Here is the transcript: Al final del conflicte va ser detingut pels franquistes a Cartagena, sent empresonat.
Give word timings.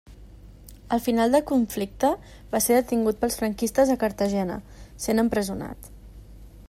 Al 0.95 1.01
final 1.07 1.33
del 1.35 1.43
conflicte 1.51 2.09
va 2.55 2.61
ser 2.67 2.77
detingut 2.79 3.21
pels 3.25 3.37
franquistes 3.43 3.93
a 3.95 3.99
Cartagena, 4.05 4.57
sent 5.07 5.25
empresonat. 5.27 5.93